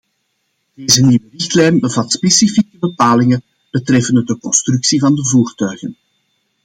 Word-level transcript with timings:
Deze 0.73 1.03
nieuwe 1.05 1.29
richtlijn 1.31 1.79
bevat 1.79 2.11
specifieke 2.11 2.77
bepalingen 2.77 3.43
betreffende 3.71 4.23
de 4.23 4.37
constructie 4.37 4.99
van 4.99 5.15
de 5.15 5.25
voertuigen. 5.25 5.97